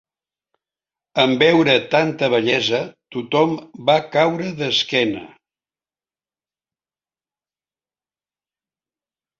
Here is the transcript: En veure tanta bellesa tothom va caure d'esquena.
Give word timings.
En 1.23 1.33
veure 1.43 1.75
tanta 1.91 2.29
bellesa 2.35 2.79
tothom 3.17 3.53
va 3.91 3.99
caure 4.17 4.49
d'esquena. 4.63 5.23